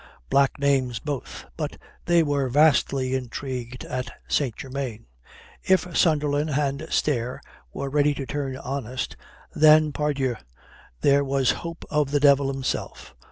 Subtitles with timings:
[0.31, 1.45] Black names both.
[1.55, 4.55] But they were vastly intrigued at St.
[4.55, 5.05] Germain.
[5.61, 7.39] If Sunderland and Stair
[7.71, 9.15] were ready to turn honest,
[9.53, 10.37] then pardieu,
[11.01, 13.13] there was hope of the devil himself.